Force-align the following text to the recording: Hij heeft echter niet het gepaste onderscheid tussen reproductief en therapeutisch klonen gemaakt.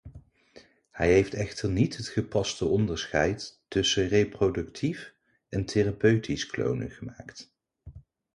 Hij 0.91 1.07
heeft 1.13 1.33
echter 1.33 1.69
niet 1.69 1.97
het 1.97 2.07
gepaste 2.07 2.65
onderscheid 2.65 3.61
tussen 3.67 4.07
reproductief 4.07 5.13
en 5.49 5.65
therapeutisch 5.65 6.45
klonen 6.45 6.91
gemaakt. 6.91 7.53